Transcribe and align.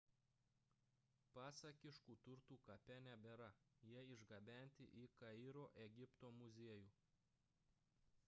pasakiškų 1.37 2.13
turtų 2.27 2.55
kape 2.69 2.95
nebėra– 3.07 3.49
jie 3.89 4.05
išgabenti 4.15 4.87
į 5.01 5.03
kairo 5.19 5.65
egipto 5.85 6.31
muziejų 6.39 6.89